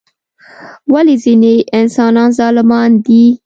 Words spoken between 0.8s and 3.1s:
ولی ځینی انسانان ظالمان